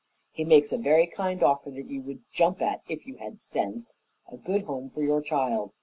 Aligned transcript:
"He 0.31 0.43
makes 0.43 0.71
a 0.71 0.79
very 0.79 1.05
kind 1.05 1.43
offer 1.43 1.69
that 1.69 1.87
you 1.91 2.01
would 2.01 2.23
jump 2.31 2.59
at 2.59 2.81
if 2.87 3.05
you 3.05 3.17
had 3.17 3.39
sense 3.39 3.99
a 4.31 4.35
good 4.35 4.63
home 4.63 4.89
for 4.89 5.03
your 5.03 5.21
child. 5.21 5.73